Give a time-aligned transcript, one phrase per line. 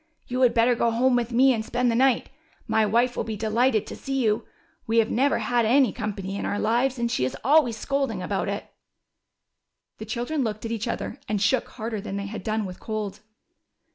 [0.25, 2.31] You had better go home with me and spend the night.
[2.67, 4.47] My wife will be delighted to see you.
[4.87, 8.49] We have never had any company in our lives, and she is always scolding about
[8.49, 8.65] it."
[9.99, 13.19] The children looked at each other and shook harder than they had done with cold.